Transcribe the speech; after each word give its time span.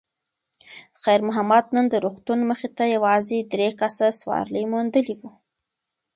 خیر 1.01 1.21
محمد 1.27 1.65
نن 1.75 1.85
د 1.89 1.95
روغتون 2.05 2.39
مخې 2.49 2.69
ته 2.77 2.83
یوازې 2.95 3.37
درې 3.51 3.67
کسه 3.79 4.05
سوارلي 4.19 4.63
موندلې 4.73 5.15
وه. 5.21 5.31